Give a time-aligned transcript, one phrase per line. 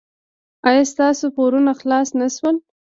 [0.69, 2.55] ایا ستاسو پورونه خلاص نه شول؟